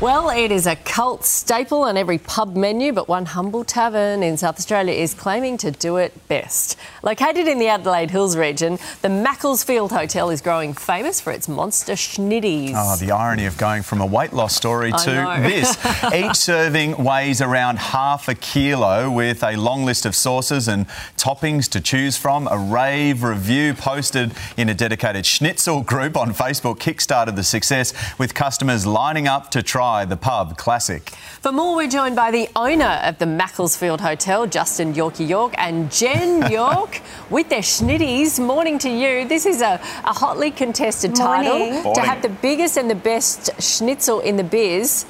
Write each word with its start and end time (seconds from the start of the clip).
Well, 0.00 0.30
it 0.30 0.50
is 0.50 0.66
a 0.66 0.76
cult 0.76 1.26
staple 1.26 1.82
on 1.82 1.98
every 1.98 2.16
pub 2.16 2.56
menu, 2.56 2.90
but 2.90 3.06
one 3.06 3.26
humble 3.26 3.64
tavern 3.64 4.22
in 4.22 4.38
South 4.38 4.56
Australia 4.56 4.94
is 4.94 5.12
claiming 5.12 5.58
to 5.58 5.70
do 5.70 5.98
it 5.98 6.26
best. 6.26 6.78
Located 7.02 7.46
in 7.46 7.58
the 7.58 7.68
Adelaide 7.68 8.10
Hills 8.10 8.34
region, 8.34 8.78
the 9.02 9.10
Macclesfield 9.10 9.92
Hotel 9.92 10.30
is 10.30 10.40
growing 10.40 10.72
famous 10.72 11.20
for 11.20 11.34
its 11.34 11.48
monster 11.48 11.92
schnitties. 11.92 12.72
Oh, 12.74 12.96
the 12.96 13.12
irony 13.12 13.44
of 13.44 13.58
going 13.58 13.82
from 13.82 14.00
a 14.00 14.06
weight 14.06 14.32
loss 14.32 14.56
story 14.56 14.90
to 14.90 15.40
this. 15.42 15.76
Each 16.14 16.36
serving 16.36 17.04
weighs 17.04 17.42
around 17.42 17.78
half 17.78 18.26
a 18.26 18.34
kilo 18.34 19.10
with 19.10 19.44
a 19.44 19.54
long 19.56 19.84
list 19.84 20.06
of 20.06 20.16
sauces 20.16 20.66
and 20.66 20.88
toppings 21.18 21.68
to 21.72 21.80
choose 21.80 22.16
from. 22.16 22.48
A 22.48 22.56
rave 22.56 23.22
review 23.22 23.74
posted 23.74 24.32
in 24.56 24.70
a 24.70 24.74
dedicated 24.74 25.26
schnitzel 25.26 25.82
group 25.82 26.16
on 26.16 26.32
Facebook 26.32 26.78
kickstarted 26.78 27.36
the 27.36 27.44
success 27.44 27.92
with 28.18 28.32
customers 28.32 28.86
lining 28.86 29.28
up 29.28 29.50
to 29.50 29.62
try 29.62 29.89
the 29.90 30.16
pub 30.16 30.56
classic. 30.56 31.10
For 31.42 31.50
more, 31.50 31.74
we're 31.74 31.88
joined 31.88 32.14
by 32.14 32.30
the 32.30 32.48
owner 32.54 33.00
of 33.02 33.18
the 33.18 33.26
Macclesfield 33.26 34.00
Hotel, 34.00 34.46
Justin 34.46 34.94
Yorkie 34.94 35.28
York, 35.28 35.52
and 35.58 35.90
Jen 35.90 36.50
York 36.58 37.02
with 37.28 37.48
their 37.48 37.60
schnitties. 37.62 38.38
Morning 38.38 38.78
to 38.78 38.88
you. 38.88 39.26
This 39.26 39.46
is 39.46 39.60
a, 39.62 39.80
a 40.04 40.12
hotly 40.12 40.50
contested 40.52 41.14
title 41.16 41.58
Morning. 41.58 41.94
to 41.94 42.00
have 42.02 42.22
the 42.22 42.28
biggest 42.28 42.76
and 42.76 42.88
the 42.88 42.94
best 42.94 43.50
schnitzel 43.60 44.20
in 44.20 44.36
the 44.36 44.44
biz. 44.44 45.06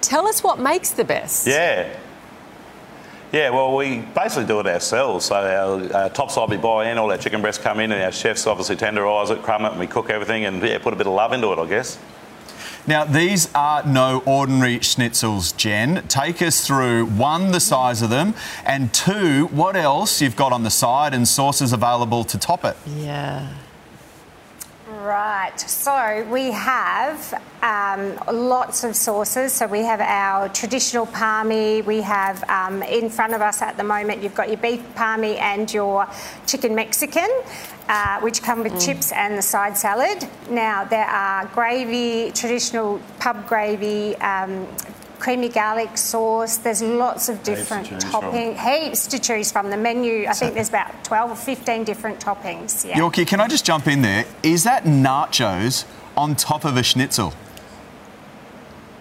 Tell 0.00 0.26
us 0.26 0.42
what 0.42 0.58
makes 0.58 0.90
the 0.90 1.04
best. 1.04 1.46
Yeah. 1.46 1.94
Yeah, 3.32 3.50
well, 3.50 3.76
we 3.76 3.98
basically 3.98 4.46
do 4.46 4.58
it 4.60 4.66
ourselves. 4.66 5.26
So 5.26 5.36
our 5.36 5.96
uh, 5.96 6.08
top 6.08 6.30
side 6.30 6.48
we 6.48 6.56
buy 6.56 6.90
in, 6.90 6.98
all 6.98 7.10
our 7.12 7.18
chicken 7.18 7.42
breasts 7.42 7.62
come 7.62 7.78
in, 7.78 7.92
and 7.92 8.02
our 8.02 8.10
chefs 8.10 8.46
obviously 8.46 8.76
tenderise 8.76 9.30
it, 9.30 9.42
crumb 9.42 9.64
it, 9.66 9.70
and 9.70 9.78
we 9.78 9.86
cook 9.86 10.10
everything, 10.10 10.46
and 10.46 10.60
yeah, 10.62 10.78
put 10.78 10.94
a 10.94 10.96
bit 10.96 11.06
of 11.06 11.12
love 11.12 11.32
into 11.32 11.52
it, 11.52 11.58
I 11.58 11.66
guess. 11.68 11.98
Now, 12.86 13.04
these 13.04 13.52
are 13.54 13.84
no 13.84 14.22
ordinary 14.26 14.78
schnitzels, 14.78 15.56
Jen. 15.56 16.02
Take 16.08 16.42
us 16.42 16.66
through 16.66 17.06
one, 17.06 17.52
the 17.52 17.60
size 17.60 18.02
of 18.02 18.10
them, 18.10 18.34
and 18.64 18.92
two, 18.92 19.46
what 19.46 19.76
else 19.76 20.20
you've 20.20 20.36
got 20.36 20.52
on 20.52 20.62
the 20.62 20.70
side 20.70 21.14
and 21.14 21.28
sauces 21.28 21.72
available 21.72 22.24
to 22.24 22.38
top 22.38 22.64
it. 22.64 22.76
Yeah. 22.86 23.48
Right, 25.10 25.58
so 25.58 26.24
we 26.30 26.52
have 26.52 27.42
um, 27.62 28.16
lots 28.32 28.84
of 28.84 28.94
sauces. 28.94 29.52
So 29.52 29.66
we 29.66 29.80
have 29.80 30.00
our 30.00 30.48
traditional 30.50 31.06
palmy. 31.06 31.82
We 31.82 32.00
have 32.02 32.48
um, 32.48 32.84
in 32.84 33.10
front 33.10 33.34
of 33.34 33.40
us 33.40 33.60
at 33.60 33.76
the 33.76 33.82
moment, 33.82 34.22
you've 34.22 34.36
got 34.36 34.46
your 34.46 34.58
beef 34.58 34.80
palmy 34.94 35.36
and 35.38 35.74
your 35.74 36.06
chicken 36.46 36.76
Mexican, 36.76 37.28
uh, 37.88 38.20
which 38.20 38.40
come 38.44 38.62
with 38.62 38.80
chips 38.80 39.10
and 39.10 39.36
the 39.36 39.42
side 39.42 39.76
salad. 39.76 40.28
Now, 40.48 40.84
there 40.84 41.06
are 41.06 41.44
gravy, 41.46 42.30
traditional 42.30 43.00
pub 43.18 43.48
gravy. 43.48 44.14
Um, 44.18 44.68
Creamy 45.20 45.50
garlic 45.50 45.96
sauce. 45.98 46.56
There's 46.56 46.82
lots 46.82 47.28
of 47.28 47.42
different 47.42 47.88
choose 47.88 48.04
from. 48.04 48.34
heaps 48.34 49.06
to 49.06 49.18
choose 49.18 49.52
from. 49.52 49.70
The 49.70 49.76
menu, 49.76 50.26
I 50.26 50.32
think 50.32 50.54
there's 50.54 50.70
about 50.70 51.04
12 51.04 51.30
or 51.30 51.36
15 51.36 51.84
different 51.84 52.18
toppings. 52.18 52.84
Yeah. 52.84 52.98
Yorkie, 52.98 53.26
can 53.26 53.38
I 53.40 53.46
just 53.46 53.64
jump 53.64 53.86
in 53.86 54.02
there? 54.02 54.24
Is 54.42 54.64
that 54.64 54.84
nachos 54.84 55.84
on 56.16 56.34
top 56.34 56.64
of 56.64 56.76
a 56.76 56.82
schnitzel? 56.82 57.34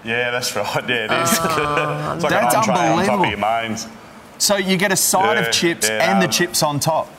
Yeah, 0.03 0.31
that's 0.31 0.55
right. 0.55 0.89
Yeah, 0.89 1.05
it 1.05 1.11
is. 1.23 1.31
it's 1.33 1.39
like 2.23 2.29
That's 2.31 2.53
an 2.55 2.59
entree 2.59 2.73
on 2.73 3.05
top 3.05 3.19
unbelievable. 3.19 3.23
of 3.23 3.29
your 3.29 3.39
mains. 3.39 3.87
So 4.37 4.55
you 4.55 4.77
get 4.77 4.91
a 4.91 4.95
side 4.95 5.37
Yeah, 5.37 5.45
of 5.47 5.51
chips 5.53 5.89
yeah, 5.89 6.11
and 6.11 6.21
the 6.21 6.25
um, 6.27 6.31
chips 6.31 6.63
on 6.63 6.79
top. 6.79 7.09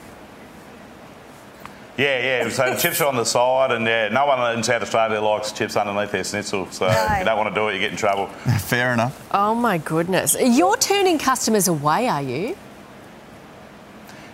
Yeah, 2.01 2.43
yeah. 2.45 2.49
So 2.49 2.73
the 2.73 2.79
chips 2.79 2.99
are 3.01 3.07
on 3.07 3.15
the 3.15 3.25
side, 3.25 3.71
and 3.71 3.85
yeah, 3.85 4.09
no 4.09 4.25
one 4.25 4.57
in 4.57 4.63
South 4.63 4.81
Australia 4.81 5.21
likes 5.21 5.51
chips 5.51 5.75
underneath 5.75 6.11
their 6.11 6.23
schnitzel. 6.23 6.65
So 6.71 6.87
No. 6.87 6.91
if 6.93 7.19
you 7.19 7.25
don't 7.25 7.37
want 7.37 7.53
to 7.53 7.61
do 7.61 7.67
it, 7.67 7.73
you 7.75 7.79
get 7.79 7.91
in 7.91 7.97
trouble. 7.97 8.27
Fair 8.59 8.93
enough. 8.93 9.27
Oh 9.31 9.53
my 9.53 9.77
goodness. 9.77 10.35
You're 10.41 10.77
turning 10.77 11.19
customers 11.19 11.67
away, 11.67 12.07
are 12.07 12.21
you? 12.23 12.57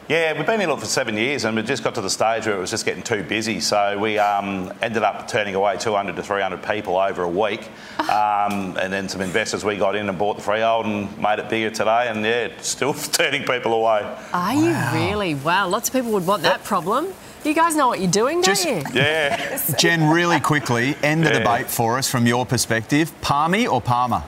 Yeah, 0.07 0.31
we've 0.37 0.45
been 0.45 0.61
in 0.61 0.69
it 0.69 0.79
for 0.79 0.85
seven 0.85 1.17
years, 1.17 1.43
and 1.43 1.57
we 1.57 1.63
just 1.63 1.83
got 1.83 1.95
to 1.95 2.01
the 2.01 2.09
stage 2.09 2.45
where 2.45 2.55
it 2.55 2.59
was 2.59 2.69
just 2.71 2.85
getting 2.85 3.03
too 3.03 3.23
busy. 3.23 3.59
So 3.59 3.99
we 3.99 4.17
um, 4.17 4.71
ended 4.81 5.03
up 5.03 5.27
turning 5.27 5.53
away 5.53 5.75
200 5.75 6.15
to 6.15 6.23
300 6.23 6.63
people 6.63 6.95
over 6.95 7.23
a 7.23 7.27
week, 7.29 7.67
um, 7.99 8.77
and 8.79 8.93
then 8.93 9.09
some 9.09 9.19
investors 9.19 9.65
we 9.65 9.75
got 9.75 9.97
in 9.97 10.07
and 10.07 10.17
bought 10.17 10.37
the 10.37 10.43
freehold 10.43 10.85
and 10.85 11.17
made 11.17 11.39
it 11.39 11.49
bigger 11.49 11.69
today. 11.71 12.07
And 12.07 12.23
yeah, 12.23 12.47
still 12.61 12.93
turning 13.11 13.43
people 13.43 13.73
away. 13.73 14.09
Are 14.31 14.53
you 14.53 14.73
really? 14.97 15.35
Wow, 15.35 15.67
lots 15.67 15.89
of 15.89 15.93
people 15.93 16.11
would 16.13 16.25
want 16.25 16.43
that 16.43 16.63
problem. 16.63 17.13
You 17.47 17.53
guys 17.53 17.75
know 17.77 17.87
what 17.87 18.01
you're 18.01 18.11
doing, 18.11 18.41
don't 18.41 18.43
Just- 18.43 18.65
you? 18.65 18.83
Yeah. 18.93 19.57
Jen, 19.79 20.09
really 20.09 20.41
quickly, 20.41 20.97
end 21.01 21.23
the 21.25 21.31
Yeah. 21.31 21.39
debate 21.39 21.69
for 21.69 21.97
us 21.97 22.09
from 22.09 22.27
your 22.27 22.45
perspective. 22.45 23.09
Palmy 23.21 23.65
or 23.65 23.79
Palmer? 23.79 24.23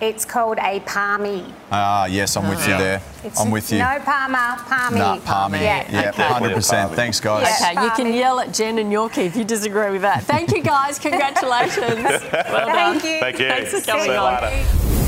It's 0.00 0.24
called 0.24 0.58
a 0.60 0.80
palmy. 0.80 1.44
Ah, 1.70 2.06
yes, 2.06 2.36
I'm 2.36 2.48
with 2.48 2.66
you 2.66 2.76
there. 2.76 3.00
It's 3.22 3.38
I'm 3.38 3.50
with 3.52 3.70
you. 3.70 3.78
No 3.78 4.00
palmer, 4.04 4.56
palmy. 4.64 4.98
Nah, 4.98 5.18
palmy. 5.18 5.60
Yeah. 5.60 5.86
Yeah, 5.92 6.08
Okay. 6.08 6.22
100%. 6.24 6.70
Palmy. 6.84 6.96
Thanks, 6.96 7.20
guys. 7.20 7.46
Yeah. 7.60 7.70
Okay, 7.70 7.84
you 7.84 7.90
can 7.92 8.12
yell 8.14 8.40
at 8.40 8.52
Jen 8.52 8.78
and 8.78 8.90
Yorkie 8.90 9.26
if 9.26 9.36
you 9.36 9.44
disagree 9.44 9.90
with 9.90 10.02
that. 10.02 10.24
Thank 10.24 10.50
you, 10.56 10.62
guys. 10.62 10.98
Congratulations. 11.08 12.02
well 12.02 12.66
done. 12.66 12.98
Thank 12.98 13.04
you. 13.04 13.20
Thank 13.20 13.38
you. 13.38 13.48
Thanks 13.48 13.70
for 13.70 13.80
See 13.80 13.90
coming 13.92 14.06
you 14.06 14.12
on. 14.14 14.42
later. 14.42 15.01